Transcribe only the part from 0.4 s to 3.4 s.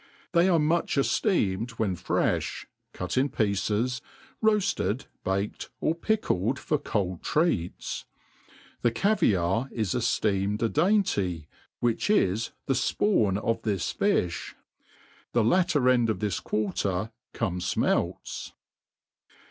are much efleemed when frefh, cut in